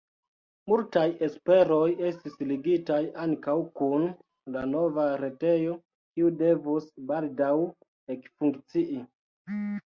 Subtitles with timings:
[0.71, 4.07] Multaj esperoj estis ligitaj ankaŭ kun
[4.55, 5.77] la nova retejo,
[6.17, 7.53] kiu devus “baldaŭ”
[8.17, 9.05] ekfunkcii.